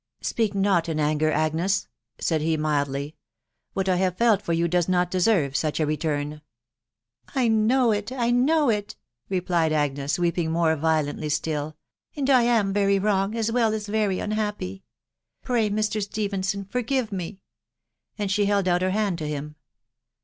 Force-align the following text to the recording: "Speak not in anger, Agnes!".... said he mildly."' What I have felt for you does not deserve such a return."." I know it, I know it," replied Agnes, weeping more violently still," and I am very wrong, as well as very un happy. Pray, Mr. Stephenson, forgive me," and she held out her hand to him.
"Speak 0.31 0.55
not 0.55 0.89
in 0.89 0.99
anger, 0.99 1.29
Agnes!".... 1.31 1.87
said 2.19 2.41
he 2.41 2.57
mildly."' 2.57 3.15
What 3.75 3.87
I 3.87 3.97
have 3.97 4.17
felt 4.17 4.41
for 4.41 4.51
you 4.51 4.67
does 4.67 4.89
not 4.89 5.11
deserve 5.11 5.55
such 5.55 5.79
a 5.79 5.85
return."." 5.85 6.41
I 7.39 7.47
know 7.47 7.91
it, 7.91 8.11
I 8.11 8.31
know 8.31 8.69
it," 8.69 8.95
replied 9.29 9.71
Agnes, 9.71 10.17
weeping 10.17 10.51
more 10.51 10.75
violently 10.75 11.29
still," 11.29 11.77
and 12.15 12.27
I 12.31 12.41
am 12.41 12.73
very 12.73 12.97
wrong, 12.97 13.35
as 13.35 13.51
well 13.51 13.75
as 13.75 13.85
very 13.85 14.19
un 14.19 14.31
happy. 14.31 14.83
Pray, 15.43 15.69
Mr. 15.69 16.01
Stephenson, 16.01 16.65
forgive 16.65 17.11
me," 17.11 17.43
and 18.17 18.31
she 18.31 18.45
held 18.47 18.67
out 18.67 18.81
her 18.81 18.89
hand 18.89 19.19
to 19.19 19.27
him. 19.27 19.53